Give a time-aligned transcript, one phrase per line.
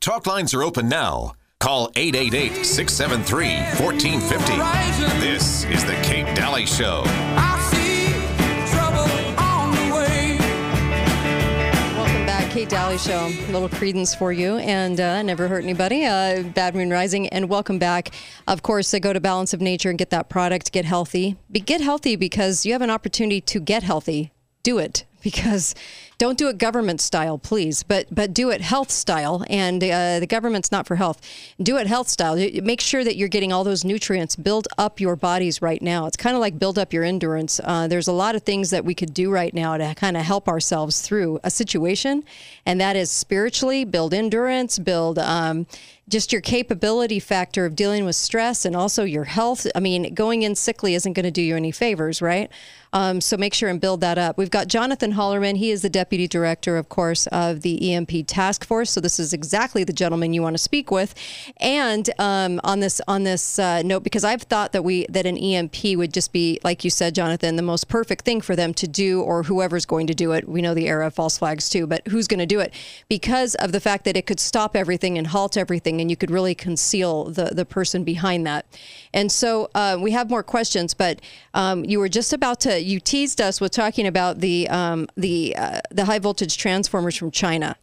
[0.00, 1.34] Talk lines are open now.
[1.58, 5.20] Call 888 673 1450.
[5.20, 7.02] This is The Kate Dalley Show.
[11.98, 13.26] Welcome back, Kate Dalley Show.
[13.26, 16.06] A little Creedence for you, and uh, never hurt anybody.
[16.06, 18.12] Uh, Bad Moon Rising, and welcome back.
[18.48, 20.72] Of course, uh, go to Balance of Nature and get that product.
[20.72, 21.36] Get healthy.
[21.52, 24.32] Be, get healthy because you have an opportunity to get healthy.
[24.62, 25.74] Do it because
[26.20, 29.42] don't do it government style, please, but but do it health style.
[29.48, 31.18] And uh, the government's not for health.
[31.62, 32.36] Do it health style.
[32.62, 34.36] Make sure that you're getting all those nutrients.
[34.36, 36.04] Build up your bodies right now.
[36.04, 37.58] It's kind of like build up your endurance.
[37.64, 40.22] Uh, there's a lot of things that we could do right now to kind of
[40.22, 42.22] help ourselves through a situation,
[42.66, 45.18] and that is spiritually build endurance, build.
[45.18, 45.66] Um,
[46.10, 49.64] just your capability factor of dealing with stress and also your health.
[49.76, 52.50] I mean, going in sickly isn't going to do you any favors, right?
[52.92, 54.36] Um, so make sure and build that up.
[54.36, 55.56] We've got Jonathan Hollerman.
[55.56, 58.90] He is the deputy director, of course, of the EMP task force.
[58.90, 61.14] So this is exactly the gentleman you want to speak with.
[61.58, 65.36] And um, on this on this uh, note, because I've thought that we that an
[65.36, 68.86] EMP would just be, like you said, Jonathan, the most perfect thing for them to
[68.86, 70.48] do, or whoever's going to do it.
[70.48, 72.72] We know the era of false flags too, but who's going to do it?
[73.08, 76.30] Because of the fact that it could stop everything and halt everything, and you could
[76.30, 78.66] really conceal the the person behind that.
[79.12, 81.20] And so uh, we have more questions, but
[81.54, 85.56] um, you were just about to you teased us with talking about the um, the
[85.56, 87.76] uh, the high voltage transformers from China.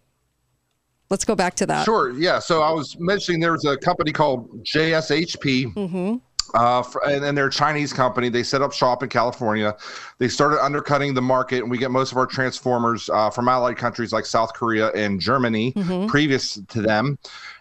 [1.10, 1.86] Let's go back to that.
[1.86, 2.12] Sure.
[2.12, 2.40] Yeah.
[2.40, 5.74] So I was mentioning there's a company called JSHP.
[5.74, 6.16] Mm-hmm.
[6.54, 8.30] Uh, and, and they're a Chinese company.
[8.30, 9.76] They set up shop in California.
[10.18, 13.76] They started undercutting the market, and we get most of our transformers uh, from allied
[13.76, 16.08] countries like South Korea and Germany, Mhm.
[16.08, 17.18] previous to them.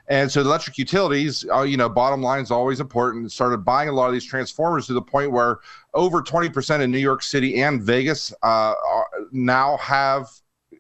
[0.09, 3.33] And so the electric utilities, uh, you know, bottom line is always important.
[3.33, 5.59] Started buying a lot of these transformers to the point where
[5.95, 10.29] over 20% in New York City and Vegas uh, are, now have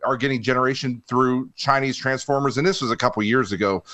[0.05, 3.85] are getting generation through Chinese transformers, and this was a couple years ago.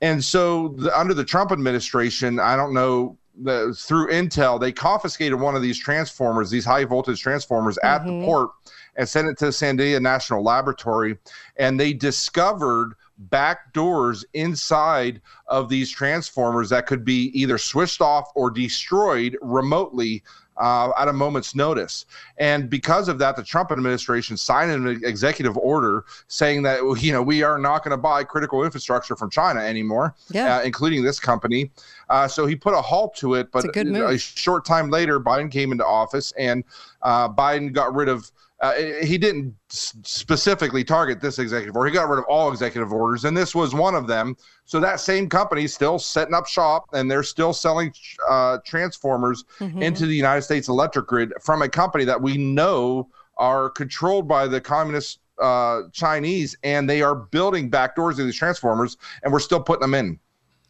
[0.00, 5.38] And so, the, under the Trump administration, I don't know the, through Intel, they confiscated
[5.38, 8.24] one of these transformers, these high voltage transformers, at the Mhm.
[8.24, 8.50] port,
[8.96, 11.18] and sent it to the Sandia National Laboratory,
[11.56, 18.30] and they discovered back doors inside of these transformers that could be either switched off
[18.34, 20.22] or destroyed remotely
[20.58, 22.06] uh, at a moment's notice.
[22.38, 27.22] And because of that, the Trump administration signed an executive order saying that you know
[27.22, 30.56] we are not going to buy critical infrastructure from China anymore, Yeah.
[30.58, 31.70] uh, including this company.
[32.08, 33.50] Uh, so he put a halt to it.
[33.52, 33.72] But a
[34.14, 36.64] a short time later, Biden came into office, and
[37.02, 38.30] uh, Biden got rid of.
[38.60, 38.72] Uh,
[39.02, 41.88] he didn't specifically target this executive order.
[41.88, 44.34] He got rid of all executive orders, and this was one of them.
[44.64, 47.92] So that same company is still setting up shop, and they're still selling
[48.28, 49.82] uh, transformers Mhm.
[49.82, 54.46] into the United States electric grid from a company that we know are controlled by
[54.46, 59.60] the communist uh, Chinese, and they are building backdoors of these transformers, and we're still
[59.60, 60.18] putting them in.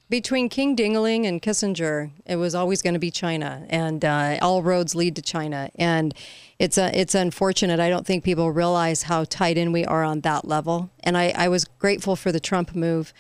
[0.08, 4.62] Between King Dingling and Kissinger, it was always going to be China, and uh, all
[4.62, 5.68] roads lead to China.
[5.74, 6.14] And
[6.60, 7.80] it's uh, it's unfortunate.
[7.80, 10.90] I don't think people realize how tied in we are on that level.
[11.02, 13.12] And I, I was grateful for the Trump move,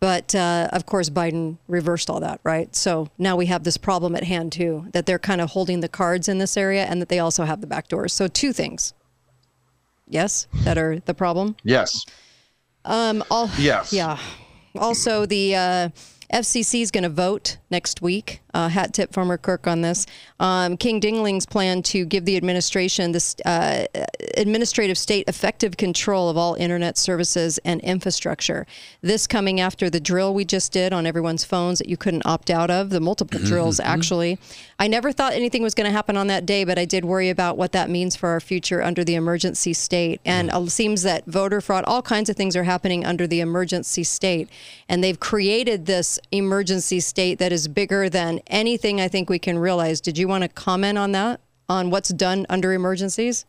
[0.00, 2.76] but uh, of course Biden reversed all that, right?
[2.76, 5.88] So now we have this problem at hand too, that they're kind of holding the
[5.88, 8.12] cards in this area, and that they also have the back doors.
[8.12, 8.92] So two things,
[10.06, 11.56] yes, that are the problem.
[11.64, 12.04] Yes.
[12.84, 13.94] Um, all, Yes.
[13.94, 14.18] Yeah.
[14.76, 15.88] Also, the uh,
[16.32, 18.43] FCC is going to vote next week.
[18.54, 20.06] Uh, hat tip former Kirk on this.
[20.38, 23.86] Um, King Dingling's plan to give the administration this uh,
[24.36, 28.66] administrative state effective control of all internet services and infrastructure.
[29.02, 32.48] This coming after the drill we just did on everyone's phones that you couldn't opt
[32.48, 32.90] out of.
[32.90, 34.38] The multiple drills, actually.
[34.78, 37.30] I never thought anything was going to happen on that day, but I did worry
[37.30, 40.20] about what that means for our future under the emergency state.
[40.24, 44.04] And it seems that voter fraud, all kinds of things are happening under the emergency
[44.04, 44.48] state.
[44.88, 49.58] And they've created this emergency state that is bigger than anything I think we can
[49.58, 50.00] realize.
[50.00, 51.40] Did you want to comment on that?
[51.68, 53.46] On what's done under emergencies?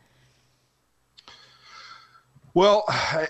[2.53, 2.85] Well,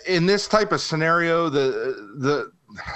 [0.05, 2.51] in this type of scenario, the the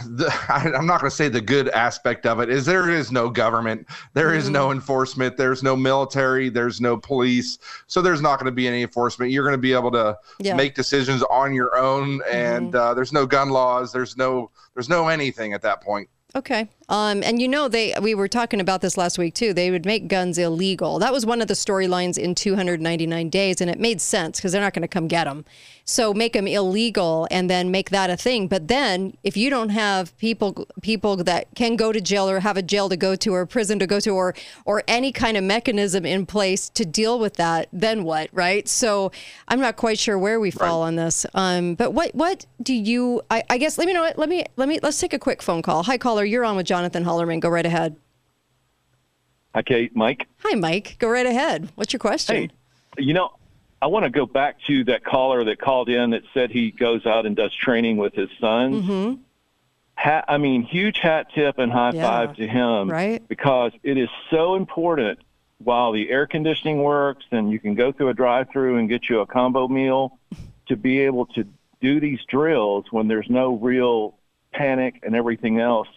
[0.07, 3.29] the I'm not going to say the good aspect of it is there is no
[3.29, 7.57] government, there is no enforcement, there's no military, there's no police,
[7.87, 9.31] so there's not going to be any enforcement.
[9.31, 10.55] You're going to be able to Yeah.
[10.55, 15.07] make decisions on your own, and uh, there's no gun laws, there's no there's no
[15.07, 16.07] anything at that point.
[16.35, 16.67] Okay.
[16.89, 19.53] Um, and you know, they we were talking about this last week too.
[19.53, 20.97] They would make guns illegal.
[20.99, 24.61] That was one of the storylines in 299 days, and it made sense because they're
[24.61, 25.45] not going to come get them.
[25.85, 28.47] So make them illegal and then make that a thing.
[28.47, 32.57] But then, if you don't have people people that can go to jail or have
[32.57, 34.35] a jail to go to or a prison to go to or
[34.65, 38.67] or any kind of mechanism in place to deal with that, then what, right?
[38.67, 39.11] So
[39.47, 41.25] I'm not quite sure where we fall on this.
[41.35, 43.21] Um, but what what do you?
[43.29, 44.01] I, I guess let me know.
[44.01, 45.83] What, let me let me let's take a quick phone call.
[45.83, 46.18] Hi, caller.
[46.23, 47.39] You're on with Jonathan Hollerman.
[47.39, 47.95] Go right ahead.
[49.55, 49.95] Hi, Kate.
[49.95, 50.27] Mike.
[50.39, 50.97] Hi, Mike.
[50.99, 51.69] Go right ahead.
[51.75, 52.35] What's your question?
[52.97, 53.31] Hey, you know,
[53.81, 57.05] I want to go back to that caller that called in that said he goes
[57.05, 58.83] out and does training with his sons.
[58.85, 59.21] Mm-hmm.
[59.95, 63.27] Ha- I mean, huge hat tip and high Yeah, five to him, right?
[63.27, 65.19] Because it is so important
[65.57, 69.19] while the air conditioning works and you can go through a drive-through and get you
[69.19, 70.17] a combo meal
[70.67, 71.45] to be able to
[71.81, 74.15] do these drills when there's no real
[74.53, 75.87] panic and everything else.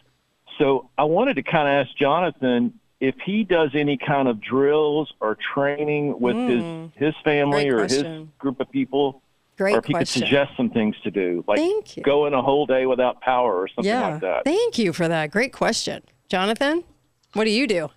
[0.58, 5.12] So I wanted to kind of ask Jonathan if he does any kind of drills
[5.20, 6.86] or training with his hmm.
[6.94, 9.22] his family Great or his group of people,
[9.58, 10.22] Great or if he question.
[10.22, 12.02] could suggest some things to do, like Thank you.
[12.04, 14.08] going a whole day without power or something yeah.
[14.08, 14.44] like that.
[14.44, 15.30] Thank you for that.
[15.30, 16.84] Great question, Jonathan.
[17.32, 17.90] What do you do?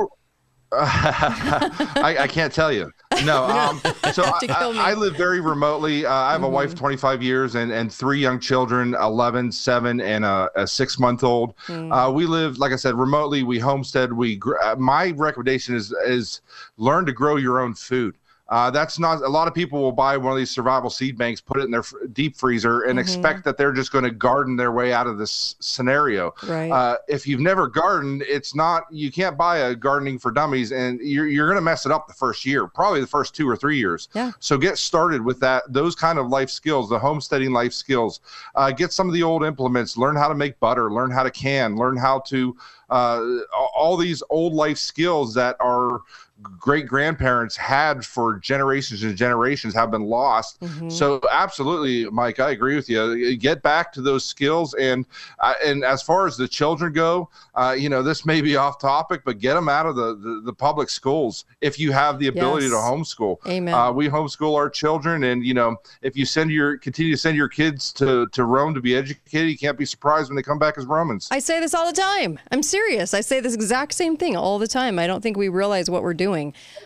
[0.72, 2.92] I, I can't tell you.
[3.26, 3.44] No.
[3.44, 3.80] Um,
[4.12, 4.78] so I, to kill me.
[4.78, 6.06] I, I live very remotely.
[6.06, 10.24] Uh, I have a wife, 25 years, and, and three young children, 11, 7, and
[10.24, 11.54] a, a six month old.
[11.68, 13.42] Uh, we live, like I said, remotely.
[13.42, 14.12] We homestead.
[14.12, 16.40] We gr- uh, my recommendation is is
[16.76, 18.16] learn to grow your own food.
[18.50, 21.40] Uh, that's not a lot of people will buy one of these survival seed banks,
[21.40, 24.56] put it in their f- deep freezer, and expect that they're just going to garden
[24.56, 26.34] their way out of this scenario.
[26.42, 26.68] Right.
[26.68, 31.00] Uh, if you've never gardened, it's not you can't buy a gardening for dummies, and
[31.00, 33.56] you're you're going to mess it up the first year, probably the first two or
[33.56, 34.08] three years.
[34.14, 34.32] Yeah.
[34.40, 38.18] So get started with that those kind of life skills, the homesteading life skills.
[38.56, 41.30] Uh, get some of the old implements, learn how to make butter, learn how to
[41.30, 42.56] can, learn how to
[42.90, 43.38] uh,
[43.76, 46.00] all these old life skills that are
[46.42, 50.58] great grandparents had for generations and generations have been lost.
[50.88, 53.36] So absolutely, Mike, I agree with you.
[53.36, 55.04] Get back to those skills, and
[55.38, 58.78] uh, and as far as the children go, uh, you know this may be off
[58.80, 62.28] topic, but get them out of the the, the public schools if you have the
[62.28, 62.72] ability Yes.
[62.72, 63.36] to homeschool.
[63.46, 63.74] Amen.
[63.74, 67.36] Uh, we homeschool our children, and you know if you send your continue to send
[67.36, 70.58] your kids to to Rome to be educated, you can't be surprised when they come
[70.58, 71.28] back as Romans.
[71.30, 72.38] I say this all the time.
[72.50, 73.14] I'm serious.
[73.14, 74.98] I say this exact same thing all the time.
[74.98, 76.29] I don't think we realize what we're doing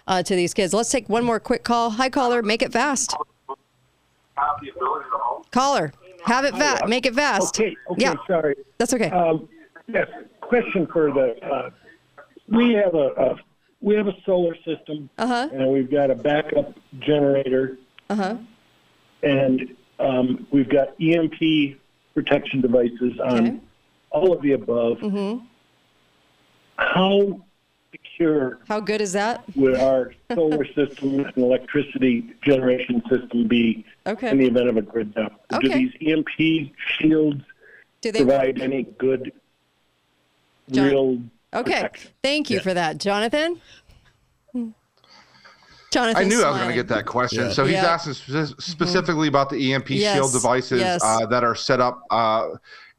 [0.06, 0.72] uh, to these kids.
[0.74, 1.90] Let's take one more quick call.
[1.90, 2.42] Hi, caller.
[2.42, 3.14] Make it fast.
[5.50, 5.92] Caller,
[6.24, 6.86] have it fast.
[6.88, 7.58] Make it fast.
[7.58, 8.56] Okay, okay, Yeah, sorry.
[8.78, 9.10] that's okay.
[9.10, 9.48] Um,
[9.86, 10.08] yes,
[10.40, 11.70] question for the, uh,
[12.48, 13.36] we have a, a,
[13.80, 15.08] we have a solar system.
[15.18, 15.48] Uh-huh.
[15.52, 17.78] And we've got a backup generator.
[18.10, 18.36] Uh-huh.
[19.22, 21.78] And, um, we've got EMP
[22.14, 23.60] protection devices on Okay.
[24.10, 24.98] all of the above.
[24.98, 25.44] Mm-hmm.
[26.76, 27.40] How
[28.14, 29.44] secure How good is that?
[29.56, 34.30] would our solar system and electricity generation system be Okay.
[34.30, 35.30] in the event of a grid down?
[35.60, 37.42] Do these EMP shields
[38.00, 39.32] Do they provide any good
[40.70, 41.18] John- real
[41.54, 41.72] Okay.
[41.74, 42.10] protection?
[42.22, 43.60] Thank you for that, Jonathan.
[45.90, 46.24] Jonathan.
[46.24, 47.52] I knew I was going to get that question.
[47.52, 47.84] So he's Yeah.
[47.84, 48.10] Mm-hmm.
[48.10, 51.00] asking speci- specifically about the EMP Yes, shield devices yes.
[51.04, 52.02] uh, that are set up.
[52.10, 52.48] Uh,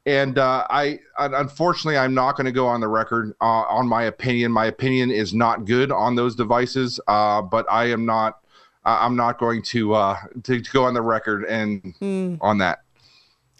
[0.06, 4.04] and uh, I, unfortunately, I'm not going to go on the record uh, on my
[4.04, 4.52] opinion.
[4.52, 8.38] My opinion is not good on those devices, uh, but I am not.
[8.84, 12.36] I'm not going to, uh, to to go on the record and Hmm.
[12.40, 12.84] on that.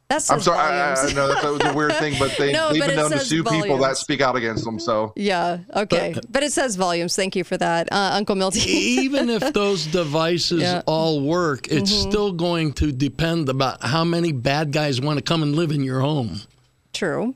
[0.08, 0.58] That I'm sorry.
[0.58, 1.14] I, I volumes.
[1.17, 3.19] know that, that was a weird thing, but they, No, they've but been known to
[3.19, 4.79] says sue people that speak out against them.
[4.79, 5.58] So Yeah.
[5.75, 6.14] Okay.
[6.29, 7.17] But, it says volumes.
[7.17, 8.61] Thank you for that, uh, Uncle Milty.
[8.70, 10.82] even if those devices Yeah.
[10.87, 12.11] all work, it's Mm-hmm.
[12.11, 15.83] still going to depend about how many bad guys want to come and live in
[15.83, 16.40] your home.
[16.92, 17.35] True.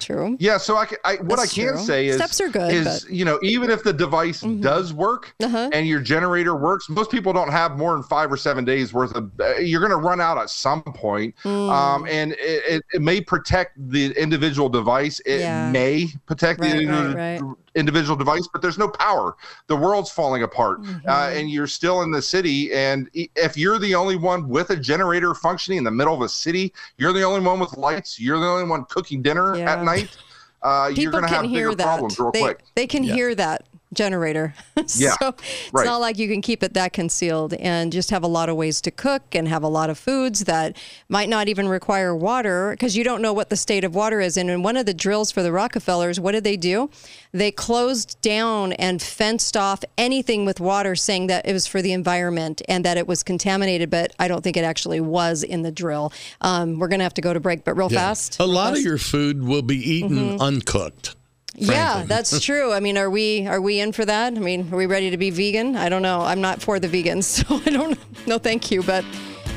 [0.00, 0.36] True.
[0.40, 1.78] Yeah, so I, I what That's I can true.
[1.84, 3.14] say is Steps are good, Is but- Mm-hmm.
[3.14, 5.70] you know even if the device does work Uh-huh.
[5.72, 9.14] and your generator works, most people don't have more than five or seven days worth
[9.14, 9.30] of.
[9.40, 11.70] Uh, you're going to run out at some point, Mm.
[11.70, 15.20] um, and it, it, it may protect the individual device.
[15.26, 15.70] It Yeah.
[15.70, 17.56] may protect Right, the right, right.
[17.74, 19.36] Individual device, but there's no power.
[19.66, 21.38] The world's falling apart, uh, Mm-hmm.
[21.38, 22.72] and you're still in the city.
[22.72, 26.28] And if you're the only one with a generator functioning in the middle of a
[26.28, 28.20] city, you're the only one with lights.
[28.20, 29.72] You're the only one cooking dinner Yeah.
[29.72, 30.16] at night.
[30.62, 31.84] Uh, you're People going to can have hear bigger that.
[31.84, 32.60] problems real they, quick.
[32.76, 33.64] they can hear that.
[33.92, 34.54] Generator.
[34.96, 35.84] Yeah, so it's right.
[35.84, 38.80] not like you can keep it that concealed and just have a lot of ways
[38.82, 40.76] to cook and have a lot of foods that
[41.08, 44.36] might not even require water because you don't know what the state of water is.
[44.36, 46.90] And in one of the drills for the Rockefellers, what did they do?
[47.30, 51.92] They closed down and fenced off anything with water, saying that it was for the
[51.92, 55.72] environment and that it was contaminated, but I don't think it actually was in the
[55.72, 56.12] drill.
[56.40, 58.38] Um, we're going to have to go to break, but real fast.
[58.40, 61.14] A lot of your food will be eaten uncooked.
[61.54, 62.72] Yeah, that's true.
[62.72, 64.34] I mean, are we are we in for that?
[64.34, 65.76] I mean, are we ready to be vegan?
[65.76, 66.22] I don't know.
[66.22, 67.98] I'm not for the vegans, so I don't.
[68.26, 68.82] No, thank you.
[68.82, 69.04] But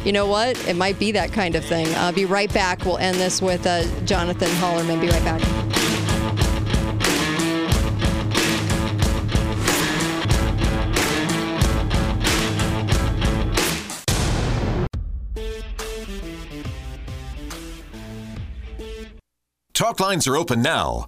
[0.03, 0.57] you know what?
[0.67, 1.87] It might be that kind of thing.
[1.95, 2.85] I'll be right back.
[2.85, 5.01] We'll end this with uh, Jonathan Hollerman.
[5.01, 5.41] Be right back.
[19.73, 21.07] Talk lines are open now.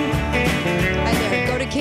[1.71, 1.77] Go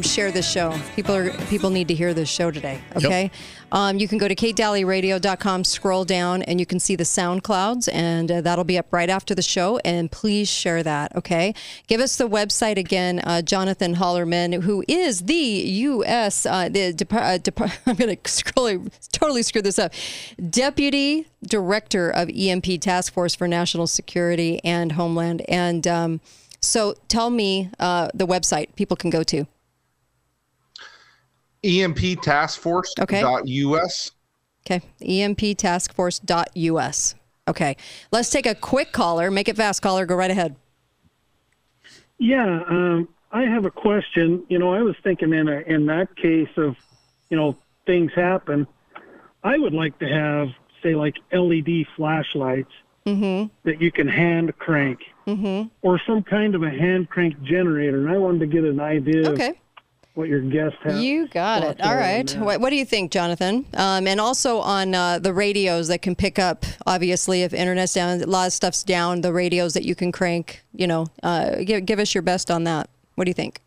[0.00, 0.74] Share this show.
[0.96, 2.80] People are people need to hear this show today.
[2.96, 3.30] Okay.
[3.72, 7.88] Um, you can go to katedalleyradio.com, scroll down, and you can see the sound clouds,
[7.88, 9.78] and uh, that'll be up right after the show.
[9.84, 11.14] And please share that.
[11.14, 11.54] Okay.
[11.88, 16.46] Give us the website again, uh, Jonathan Hollerman, who is the U.S.
[16.46, 19.92] Uh, the Dep- uh, Dep- I'm going to scroll totally screw this up.
[20.50, 26.20] Deputy Director of EMP Task Force for National Security and Homeland, and um,
[26.66, 29.46] so tell me uh, the website people can go to.
[31.64, 32.94] EMPtaskforce.us.
[33.00, 33.20] Okay.
[33.20, 34.12] Dot US.
[34.66, 37.14] Okay, emptaskforce.us.
[37.46, 37.76] Okay,
[38.10, 39.30] let's take a quick caller.
[39.30, 40.06] Make it fast, caller.
[40.06, 40.56] Go right ahead.
[42.18, 44.44] Yeah, um, I have a question.
[44.48, 46.76] You know, I was thinking in a, in that case of,
[47.28, 48.66] you know, things happen.
[49.42, 50.48] I would like to have,
[50.82, 52.72] say, like LED flashlights
[53.04, 55.68] that you can hand crank, mm-hmm.
[55.82, 57.98] or some kind of a hand crank generator.
[57.98, 59.54] And I wanted to get an idea of Okay,
[60.14, 61.02] what your guest has.
[61.02, 61.80] you got it.
[61.80, 62.30] All right.
[62.36, 63.66] What, what do you think, Jonathan?
[63.74, 66.64] Um, and also on uh, the radios that can pick up.
[66.86, 69.22] Obviously, if internet's down, a lot of stuff's down.
[69.22, 70.64] The radios that you can crank.
[70.72, 72.88] You know, uh, give give us your best on that.
[73.14, 73.60] What do you think?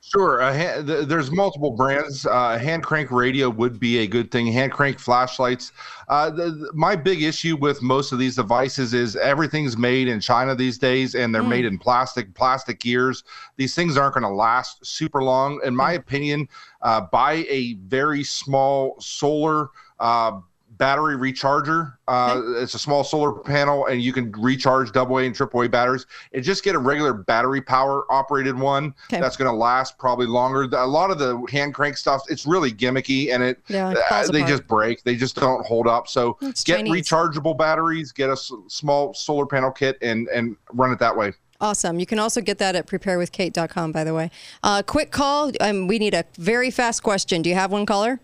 [0.00, 0.42] Sure.
[0.42, 2.26] Uh, ha- th- there's multiple brands.
[2.26, 4.48] Uh, hand crank radio would be a good thing.
[4.48, 5.70] Hand crank flashlights.
[6.08, 10.20] Uh, the, the- my big issue with most of these devices is everything's made in
[10.20, 13.22] China these days, and they're made in plastic, plastic gears.
[13.56, 15.60] These things aren't going to last super long.
[15.64, 16.48] In my opinion,
[16.82, 19.68] uh, buy a very small solar.
[20.80, 21.92] Battery recharger.
[22.08, 25.68] Uh, It's a small solar panel, and you can recharge double A and triple A
[25.68, 26.06] batteries.
[26.32, 29.20] And just get a regular battery power operated one Okay.
[29.20, 30.62] that's going to last probably longer.
[30.72, 34.22] A lot of the hand crank stuff, it's really gimmicky, and it, Yeah, it uh,
[34.32, 34.48] they apart.
[34.50, 35.04] just break.
[35.04, 36.08] They just don't hold up.
[36.08, 37.06] So It's get Chinese.
[37.06, 41.34] rechargeable batteries, get a s- small solar panel kit, and and run it that way.
[41.60, 41.98] Awesome.
[41.98, 44.30] You can also get that at preparewithkate.com, by the way.
[44.62, 45.52] Uh, quick call.
[45.60, 47.42] Um, we need a very fast question.
[47.42, 48.18] Do you have one, caller?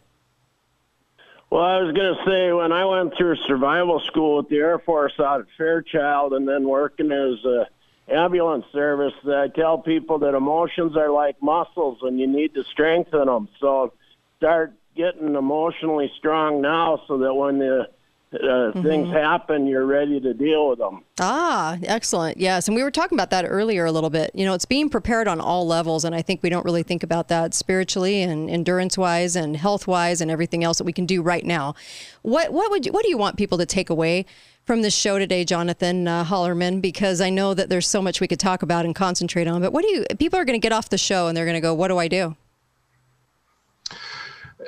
[1.50, 4.78] Well, I was going to say when I went through survival school with the Air
[4.80, 7.68] Force out at Fairchild and then working as a
[8.08, 13.26] ambulance service, I tell people that emotions are like muscles and you need to strengthen
[13.26, 13.48] them.
[13.60, 13.92] So
[14.38, 17.88] start getting emotionally strong now so that when the
[18.32, 21.04] uh, things happen, you're ready to deal with them.
[21.20, 22.38] Ah, excellent.
[22.38, 22.66] Yes.
[22.66, 24.30] And we were talking about that earlier a little bit.
[24.34, 26.04] You know, it's being prepared on all levels.
[26.04, 29.86] And I think we don't really think about that spiritually and endurance wise and health
[29.86, 31.74] wise and everything else that we can do right now.
[32.22, 34.26] What, what would you, what do you want people to take away
[34.64, 36.82] from this show today, Jonathan uh, Hollerman?
[36.82, 39.72] Because I know that there's so much we could talk about and concentrate on, but
[39.72, 41.60] what do you, people are going to get off the show and they're going to
[41.60, 42.36] go, what do I do?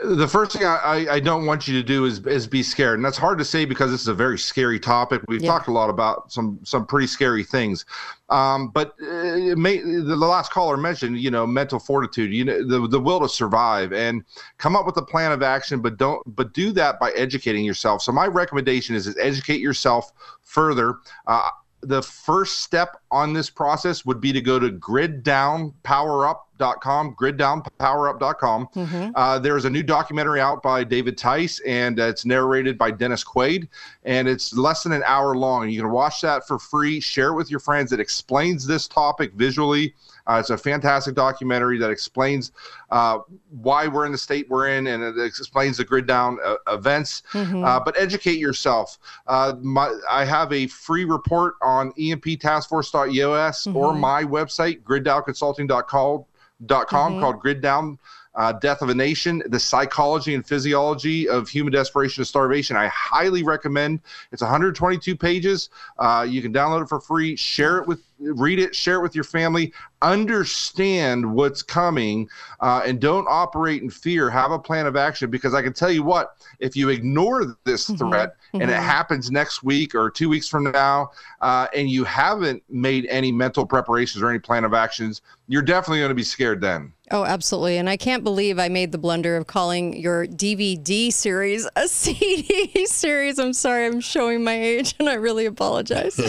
[0.02, 3.04] The first thing I, I, don't want you to do is is be scared, and
[3.04, 5.22] that's hard to say because this is a very scary topic.
[5.28, 5.50] We've Yeah.
[5.50, 7.84] talked a lot about some some pretty scary things,
[8.28, 12.86] um, but uh, may, the last caller mentioned you know mental fortitude, you know the
[12.86, 14.24] the will to survive, and
[14.58, 18.02] come up with a plan of action, but don't but do that by educating yourself.
[18.02, 20.12] So my recommendation is is educate yourself
[20.42, 20.96] further.
[21.26, 21.48] Uh,
[21.80, 28.68] the first step on this process would be to go to griddownpowerup.com, griddownpowerup.com.
[29.14, 33.24] Uh, there's a new documentary out by David Tice, and uh, it's narrated by Dennis
[33.24, 33.68] Quaid,
[34.04, 35.68] and it's less than an hour long.
[35.68, 37.92] You can watch that for free, share it with your friends.
[37.92, 39.94] It explains this topic visually.
[40.26, 42.52] Uh, it's a fantastic documentary that explains
[42.90, 43.18] uh,
[43.50, 47.22] why we're in the state we're in, and it explains the grid down uh, events.
[47.64, 48.98] Uh, but educate yourself.
[49.26, 56.24] Uh, my, I have a free report on emptaskforce.us or my website, griddownconsulting.com
[56.66, 57.98] com called Grid Down
[58.38, 62.76] uh, Death of a Nation, the psychology and physiology of human desperation and starvation.
[62.76, 64.00] I highly recommend.
[64.30, 65.70] It's 122 pages.
[65.98, 67.34] Uh, you can download it for free.
[67.34, 69.72] Share it with, read it, share it with your family.
[70.02, 72.28] Understand what's coming,
[72.60, 74.30] uh, and don't operate in fear.
[74.30, 77.88] Have a plan of action because I can tell you what: if you ignore this
[77.90, 82.62] threat and it happens next week or two weeks from now, uh, and you haven't
[82.68, 86.60] made any mental preparations or any plan of actions, you're definitely going to be scared
[86.60, 86.92] then.
[87.10, 87.78] Oh, absolutely.
[87.78, 92.86] And I can't believe I made the blunder of calling your DVD series a CD
[92.86, 93.38] series.
[93.38, 96.20] I'm sorry, I'm showing my age and I really apologize.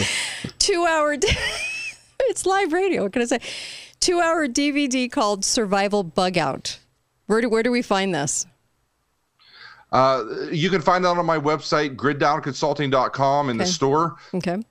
[0.58, 1.16] Two hour,
[2.20, 3.04] it's live radio.
[3.04, 3.40] What can I say?
[4.00, 6.78] Two hour DVD called Survival Bug Out.
[7.26, 8.46] Where do, where do we find this?
[9.92, 14.16] Uh, you can find that on my website, griddownconsulting.com in the store.
[14.34, 14.62] Okay.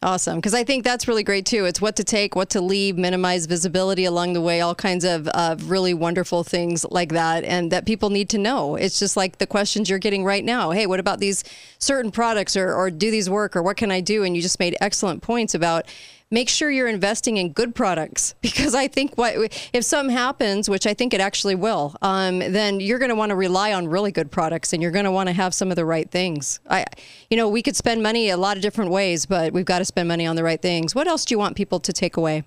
[0.00, 0.36] Awesome.
[0.36, 1.64] Because I think that's really great too.
[1.64, 5.28] It's what to take, what to leave, minimize visibility along the way, all kinds of
[5.34, 8.76] uh, really wonderful things like that, and that people need to know.
[8.76, 10.70] It's just like the questions you're getting right now.
[10.70, 11.42] Hey, what about these
[11.80, 14.22] certain products or, or do these work or what can I do?
[14.22, 15.86] And you just made excellent points about
[16.30, 19.34] make sure you're investing in good products because I think what
[19.72, 23.30] if something happens, which I think it actually will, um, then you're going to want
[23.30, 25.76] to rely on really good products and you're going to want to have some of
[25.76, 26.60] the right things.
[26.68, 26.84] I,
[27.30, 29.84] you know, we could spend money a lot of different ways, but we've got to
[29.84, 30.94] spend money on the right things.
[30.94, 32.44] What else do you want people to take away?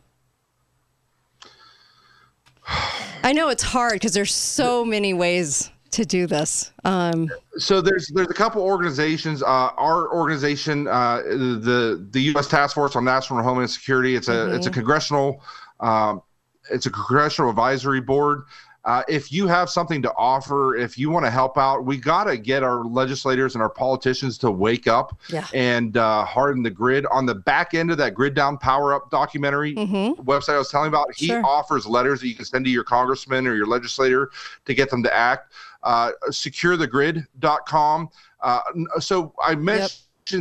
[3.23, 6.71] I know it's hard because there's so many ways to do this.
[6.83, 9.43] Um, So there's there's a couple organizations.
[9.43, 12.47] Uh, our organization, uh, the the U.S.
[12.47, 14.15] Task Force on National Homeland Security.
[14.15, 15.43] It's a it's a congressional
[15.81, 16.21] um,
[16.69, 18.43] it's a congressional advisory board.
[18.83, 22.23] Uh, if you have something to offer, if you want to help out, we got
[22.23, 25.45] to get our legislators and our politicians to wake up Yeah.
[25.53, 27.05] and uh, harden the grid.
[27.07, 30.87] On the back end of that Grid Down Power Up documentary website I was telling
[30.87, 31.45] about, he Sure.
[31.45, 34.31] offers letters that you can send to your congressman or your legislator
[34.65, 35.53] to get them to act.
[35.83, 38.09] Uh, securethegrid.com.
[38.41, 38.59] Uh,
[38.99, 39.91] so I mentioned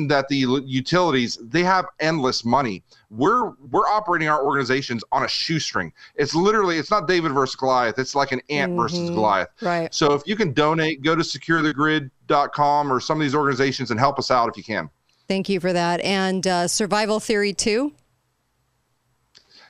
[0.09, 2.83] that the utilities they have endless money.
[3.11, 5.93] We're we're operating our organizations on a shoestring.
[6.15, 7.99] It's literally it's not David versus Goliath.
[7.99, 9.49] It's like an ant versus Goliath.
[9.63, 9.93] right.
[9.93, 14.19] So if you can donate, go to securethegrid.com or some of these organizations and help
[14.19, 14.91] us out if you can.
[15.29, 16.01] Thank you for that.
[16.01, 17.93] And uh, Survival Theory 2.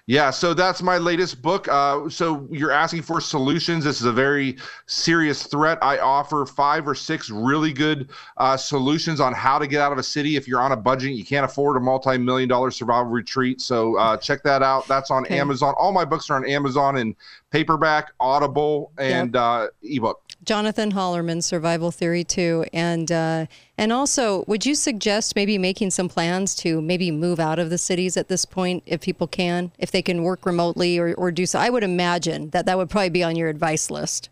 [0.07, 1.69] Yeah, so that's my latest book.
[1.69, 3.85] Uh, so you're asking for solutions.
[3.85, 5.79] This is a very serious threat.
[5.83, 9.99] I offer five or six really good uh, solutions on how to get out of
[9.99, 11.13] a city if you're on a budget.
[11.13, 13.61] You can't afford a multi-million dollar survival retreat.
[13.61, 14.89] So uh, check that out.
[14.89, 15.39] That's on Okay.
[15.39, 15.75] Amazon.
[15.79, 17.15] All my books are on Amazon in
[17.51, 20.23] paperback, Audible, and uh, ebook.
[20.45, 22.67] Jonathan Hollerman, Survival Theory 2.
[22.73, 27.59] And uh, and also, would you suggest maybe making some plans to maybe move out
[27.59, 31.15] of the cities at this point if people can, if they can work remotely or,
[31.15, 31.59] or do so?
[31.59, 34.31] I would imagine that that would probably be on your advice list.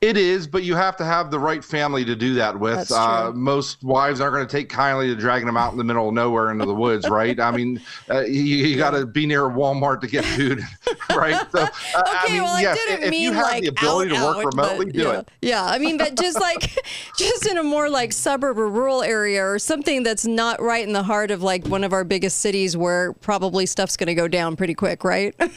[0.00, 2.88] It is, but you have to have the right family to do that with.
[2.92, 6.08] Uh, most wives aren't going to take kindly to dragging them out in the middle
[6.08, 7.38] of nowhere into the woods, right?
[7.40, 10.60] I mean, uh, you, you got to be near Walmart to get food,
[11.10, 11.34] right?
[11.50, 13.68] So, uh, I Okay, mean, well, yes, I didn't if mean you have like the
[13.70, 15.18] ability out, to work out, remotely, but do yeah.
[15.18, 15.28] it.
[15.42, 16.78] Yeah, I mean, but just like
[17.18, 20.92] just in a more like suburb or rural area or something that's not right in
[20.92, 24.28] the heart of like one of our biggest cities where probably stuff's going to go
[24.28, 25.34] down pretty quick, right?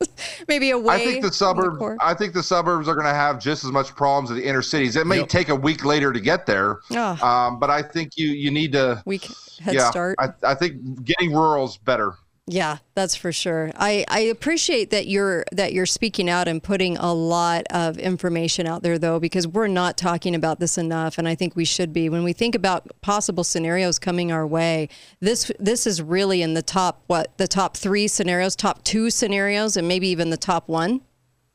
[0.48, 0.94] maybe away.
[0.94, 1.78] I think the suburbs.
[1.78, 1.96] core.
[2.00, 4.62] I think the suburbs are going to have just as much problems as the inner
[4.62, 4.96] cities.
[4.96, 5.28] It may Yep.
[5.28, 7.46] take a week later to get there, Ah.
[7.48, 9.02] um, but I think you you need to.
[9.04, 9.28] Week
[9.60, 10.16] head yeah, start.
[10.18, 12.14] I, I think getting rural's better.
[12.46, 13.70] Yeah, that's for sure.
[13.76, 18.66] I, I appreciate that you're that you're speaking out and putting a lot of information
[18.66, 21.92] out there though because we're not talking about this enough and I think we should
[21.92, 22.08] be.
[22.08, 24.88] When we think about possible scenarios coming our way,
[25.20, 29.76] this this is really in the top what the top 3 scenarios, top 2 scenarios
[29.76, 31.02] and maybe even the top 1.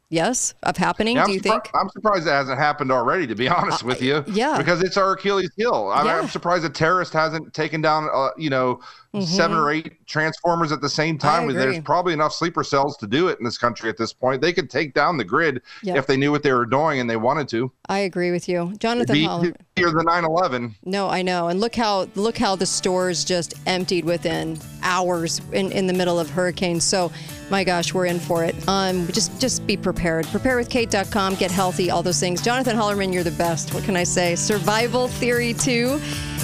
[0.10, 1.70] Yes, of happening, Yeah, do I'm, you surpri- think?
[1.74, 4.24] I'm surprised it hasn't happened already, to be honest with you.
[4.28, 4.56] yeah.
[4.58, 5.91] Because it's our Achilles heel.
[5.94, 6.20] I mean, Yeah.
[6.20, 8.80] I'm surprised a terrorist hasn't taken down, uh, you know,
[9.22, 11.48] seven or eight transformers at the same time.
[11.52, 14.41] There's probably enough sleeper cells to do it in this country at this point.
[14.41, 15.96] They could take down the grid Yeah.
[15.98, 17.72] if they knew what they were doing and they wanted to.
[17.88, 18.74] I agree with you.
[18.78, 19.54] Jonathan Holler.
[19.78, 20.76] here the 9/11.
[20.84, 21.48] No, I know.
[21.48, 26.20] And look how look how the stores just emptied within hours in, in the middle
[26.20, 26.84] of hurricanes.
[26.84, 27.10] So
[27.49, 28.55] my gosh, we're in for it.
[28.67, 30.25] Um just just be prepared.
[30.25, 32.41] Preparewithkate.com, get healthy, all those things.
[32.41, 33.73] Jonathan Hollerman, you're the best.
[33.73, 34.36] What can I say?
[34.36, 35.99] Survival Theory 2.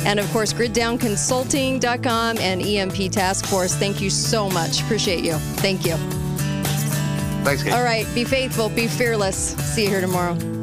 [0.06, 3.76] And of course, griddownconsulting.com and EMP Task Force.
[3.76, 4.82] Thank you so much.
[4.82, 5.34] Appreciate you.
[5.34, 5.96] Thank you.
[7.44, 7.74] Thanks, Kate.
[7.74, 9.56] All right, be faithful, be fearless.
[9.58, 10.61] See you here tomorrow.